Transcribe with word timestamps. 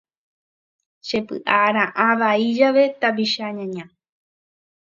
Chepy'ara'ã 1.07 2.07
vai 2.19 2.41
jave 2.57 2.85
tapicha 3.01 3.45
ñaña. 3.57 3.85